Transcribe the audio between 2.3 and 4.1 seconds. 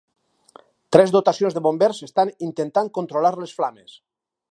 intentant controlar les flames.